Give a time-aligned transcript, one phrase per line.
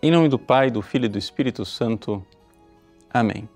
[0.00, 2.24] Em nome do Pai, do Filho e do Espírito Santo.
[3.12, 3.48] Amém.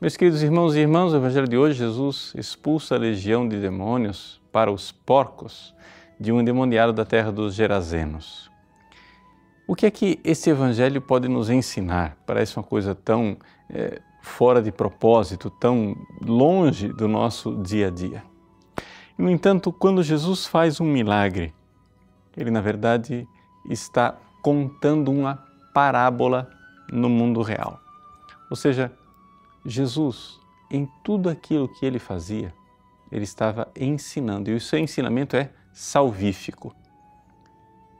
[0.00, 4.40] Meus queridos irmãos e irmãs, no Evangelho de hoje, Jesus expulsa a legião de demônios
[4.50, 5.72] para os porcos
[6.18, 8.50] de um endemoniado da terra dos Gerazenos.
[9.64, 12.16] O que é que esse Evangelho pode nos ensinar?
[12.26, 13.36] Parece uma coisa tão
[13.70, 18.24] é, fora de propósito, tão longe do nosso dia a dia.
[19.16, 21.54] No entanto, quando Jesus faz um milagre,
[22.36, 23.24] ele na verdade
[23.70, 26.50] está contando uma parábola
[26.90, 27.80] no mundo real.
[28.50, 28.92] Ou seja,
[29.64, 32.54] Jesus, em tudo aquilo que ele fazia,
[33.10, 36.74] ele estava ensinando, e o seu ensinamento é salvífico.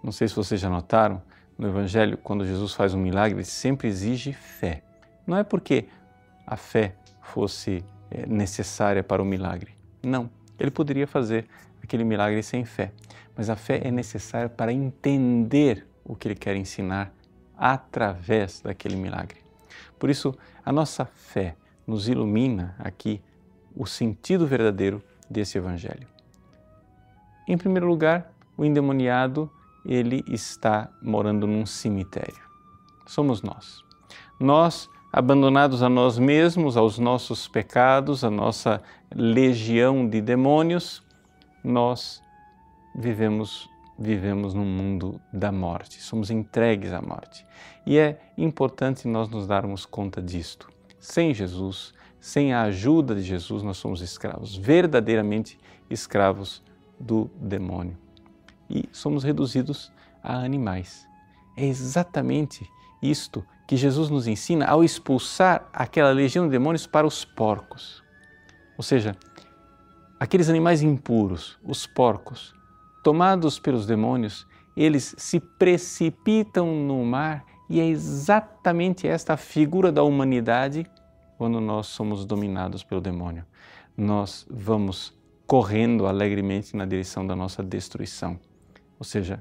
[0.03, 1.23] Não sei se vocês já notaram,
[1.57, 4.83] no Evangelho, quando Jesus faz um milagre, ele sempre exige fé.
[5.27, 5.89] Não é porque
[6.47, 9.75] a fé fosse eh, necessária para o milagre.
[10.03, 11.47] Não, ele poderia fazer
[11.83, 12.93] aquele milagre sem fé,
[13.37, 17.13] mas a fé é necessária para entender o que ele quer ensinar
[17.57, 19.39] através daquele milagre.
[19.99, 21.55] Por isso, a nossa fé
[21.87, 23.21] nos ilumina aqui
[23.77, 26.09] o sentido verdadeiro desse evangelho.
[27.47, 29.51] Em primeiro lugar, o endemoniado,
[29.85, 32.43] ele está morando num cemitério.
[33.07, 33.83] Somos nós.
[34.39, 38.83] Nós, abandonados a nós mesmos, aos nossos pecados, a nossa
[39.15, 41.03] legião de demônios,
[41.65, 42.23] nós
[42.95, 47.45] vivemos vivemos num mundo da morte, somos entregues à morte.
[47.85, 50.71] E é importante nós nos darmos conta disto.
[51.01, 55.59] Sem Jesus, sem a ajuda de Jesus, nós somos escravos, verdadeiramente
[55.91, 56.63] escravos
[56.99, 57.97] do demônio.
[58.71, 59.91] E somos reduzidos
[60.23, 61.07] a animais.
[61.57, 62.69] É exatamente
[63.03, 68.03] isto que Jesus nos ensina ao expulsar aquela legião de demônios para os porcos.
[68.77, 69.17] Ou seja,
[70.19, 72.55] aqueles animais impuros, os porcos,
[73.09, 80.03] tomados pelos demônios, eles se precipitam no mar e é exatamente esta a figura da
[80.03, 80.85] humanidade
[81.39, 83.47] quando nós somos dominados pelo demônio.
[83.97, 88.39] Nós vamos correndo alegremente na direção da nossa destruição.
[88.99, 89.41] Ou seja,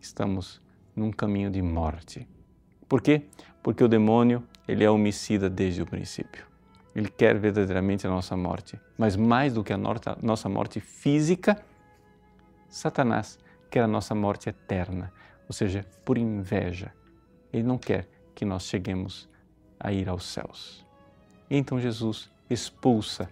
[0.00, 0.60] estamos
[0.96, 2.26] num caminho de morte.
[2.88, 3.22] Por quê?
[3.62, 6.44] Porque o demônio, ele é homicida desde o princípio.
[6.92, 8.80] Ele quer verdadeiramente a nossa morte.
[8.98, 9.78] Mas mais do que a
[10.20, 11.56] nossa morte física,
[12.72, 13.38] Satanás
[13.70, 15.12] quer a nossa morte eterna,
[15.46, 16.90] ou seja, por inveja.
[17.52, 19.28] Ele não quer que nós cheguemos
[19.78, 20.86] a ir aos céus.
[21.50, 23.28] Então Jesus expulsa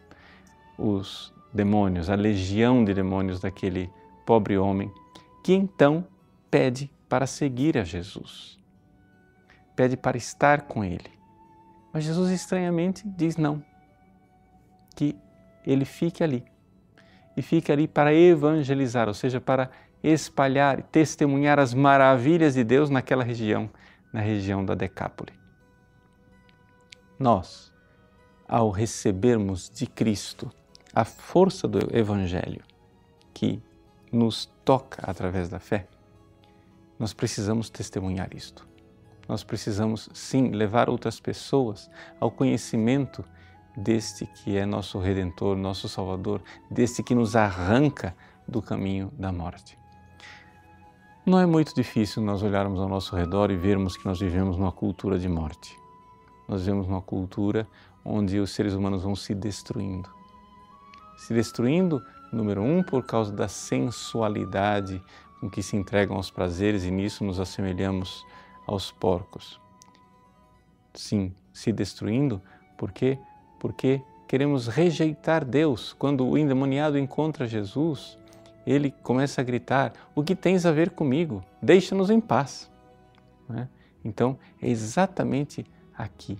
[0.77, 3.91] os demônios, a legião de demônios daquele
[4.27, 4.93] pobre homem,
[5.43, 6.07] que então
[6.51, 8.59] pede para seguir a Jesus.
[9.75, 11.11] Pede para estar com ele.
[11.95, 13.65] Mas Jesus estranhamente diz não,
[14.95, 15.17] que
[15.65, 16.45] ele fique ali
[17.41, 19.71] e fica ali para evangelizar, ou seja, para
[20.03, 23.71] espalhar e testemunhar as maravilhas de Deus naquela região,
[24.13, 25.33] na região da Decápole.
[27.19, 27.73] Nós,
[28.47, 30.53] ao recebermos de Cristo
[30.95, 32.63] a força do Evangelho
[33.33, 33.63] que
[34.13, 35.87] nos toca através da fé,
[36.99, 38.69] nós precisamos testemunhar isto.
[39.27, 41.91] Nós precisamos, sim, levar outras pessoas
[42.21, 43.25] ao conhecimento
[43.77, 48.15] deste que é nosso Redentor, nosso Salvador, deste que nos arranca
[48.47, 49.79] do caminho da morte.
[51.25, 54.73] Não é muito difícil nós olharmos ao nosso redor e vermos que nós vivemos numa
[54.73, 55.79] cultura de morte.
[56.49, 57.69] Nós vivemos numa cultura
[58.05, 60.09] onde os seres humanos vão se destruindo.
[61.17, 62.03] Se destruindo,
[62.33, 65.03] número um, por causa da sensualidade
[65.41, 68.27] com que se entregam aos prazeres e nisso nos assemelhamos
[68.67, 69.61] aos porcos.
[70.95, 72.43] Sim, se destruindo
[72.77, 73.19] porque
[73.61, 75.93] porque queremos rejeitar Deus.
[75.93, 78.19] Quando o endemoniado encontra Jesus,
[78.67, 81.45] ele começa a gritar: O que tens a ver comigo?
[81.63, 82.69] Deixa-nos em paz.
[83.55, 83.69] É?
[84.05, 85.65] Então, é exatamente
[85.97, 86.39] aqui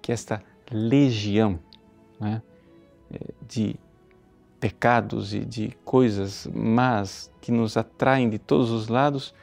[0.00, 1.60] que esta legião
[2.20, 2.40] é?
[3.46, 3.76] de
[4.58, 9.34] pecados e de coisas más que nos atraem de todos os lados,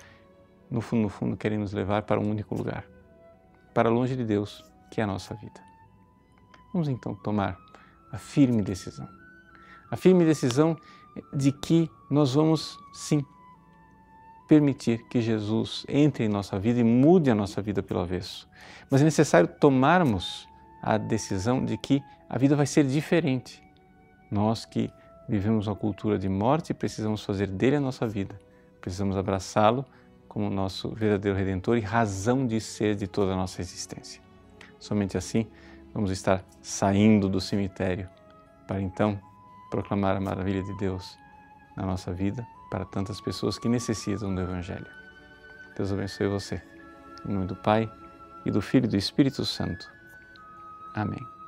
[0.72, 2.86] no fundo, no fundo, querem nos levar para um único lugar,
[3.74, 5.69] para longe de Deus, que é a nossa vida.
[6.74, 7.58] Vamos então tomar
[8.12, 9.08] a firme decisão.
[9.90, 10.78] A firme decisão
[11.34, 13.26] de que nós vamos, sim,
[14.48, 18.48] permitir que Jesus entre em nossa vida e mude a nossa vida pelo avesso.
[18.90, 20.48] Mas é necessário tomarmos
[20.82, 23.62] a decisão de que a vida vai ser diferente.
[24.32, 24.92] Nós que
[25.28, 28.40] vivemos uma cultura de morte, precisamos fazer dele a nossa vida.
[28.82, 29.86] Precisamos abraçá-lo
[30.28, 34.22] como nosso verdadeiro redentor e razão de ser de toda a nossa existência.
[34.80, 35.48] Somente assim
[35.94, 38.10] vamos estar saindo do cemitério
[38.68, 39.20] para então
[39.70, 41.18] proclamar a maravilha de Deus
[41.76, 44.88] na nossa vida para tantas pessoas que necessitam do Evangelho.
[45.76, 46.62] Deus abençoe você.
[47.28, 47.92] Em nome do Pai,
[48.46, 49.92] e do Filho e do Espírito Santo.
[50.94, 51.39] Amém.